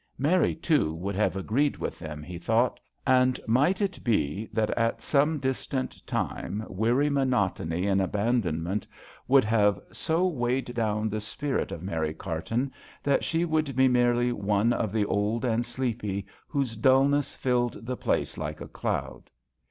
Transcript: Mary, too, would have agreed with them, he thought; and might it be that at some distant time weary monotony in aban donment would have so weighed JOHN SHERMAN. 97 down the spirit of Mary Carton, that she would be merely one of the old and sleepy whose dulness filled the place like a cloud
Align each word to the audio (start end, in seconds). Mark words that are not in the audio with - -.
Mary, 0.17 0.55
too, 0.55 0.95
would 0.95 1.13
have 1.13 1.35
agreed 1.35 1.77
with 1.77 1.99
them, 1.99 2.23
he 2.23 2.39
thought; 2.39 2.79
and 3.05 3.39
might 3.45 3.81
it 3.81 4.03
be 4.03 4.49
that 4.51 4.71
at 4.71 4.99
some 4.99 5.37
distant 5.37 5.95
time 6.07 6.65
weary 6.67 7.07
monotony 7.07 7.85
in 7.85 7.99
aban 7.99 8.41
donment 8.41 8.87
would 9.27 9.43
have 9.43 9.79
so 9.91 10.25
weighed 10.25 10.65
JOHN 10.65 10.73
SHERMAN. 10.75 10.95
97 11.03 11.03
down 11.03 11.09
the 11.11 11.21
spirit 11.21 11.71
of 11.71 11.83
Mary 11.83 12.13
Carton, 12.15 12.71
that 13.03 13.23
she 13.23 13.45
would 13.45 13.75
be 13.75 13.87
merely 13.87 14.31
one 14.31 14.73
of 14.73 14.91
the 14.91 15.05
old 15.05 15.45
and 15.45 15.63
sleepy 15.63 16.25
whose 16.47 16.75
dulness 16.75 17.35
filled 17.35 17.85
the 17.85 17.95
place 17.95 18.39
like 18.39 18.59
a 18.59 18.67
cloud 18.67 19.29